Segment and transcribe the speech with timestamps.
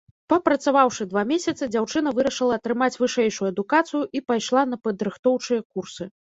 [0.31, 6.13] Папрацаваўшы два месяцы, дзяўчына вырашыла атрымаць вышэйшую адукацыю і пайшла на падрыхтоўчыя курсы.